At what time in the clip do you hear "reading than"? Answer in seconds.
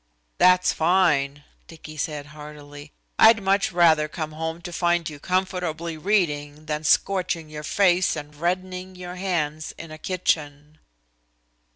5.95-6.83